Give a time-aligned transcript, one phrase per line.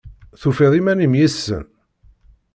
[0.41, 1.65] Tufiḍ iman-im yid-sen?